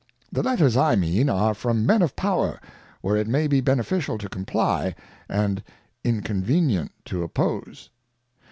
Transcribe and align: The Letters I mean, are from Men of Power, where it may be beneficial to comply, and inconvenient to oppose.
The 0.31 0.41
Letters 0.41 0.75
I 0.75 0.95
mean, 0.95 1.29
are 1.29 1.53
from 1.53 1.85
Men 1.85 2.01
of 2.01 2.15
Power, 2.15 2.59
where 3.01 3.15
it 3.15 3.27
may 3.27 3.45
be 3.45 3.61
beneficial 3.61 4.17
to 4.17 4.27
comply, 4.29 4.95
and 5.29 5.61
inconvenient 6.03 6.91
to 7.05 7.21
oppose. 7.21 7.91